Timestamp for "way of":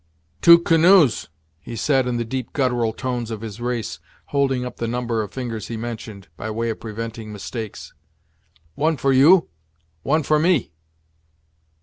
6.49-6.79